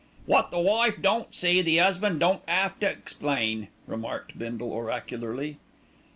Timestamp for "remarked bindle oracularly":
3.85-5.57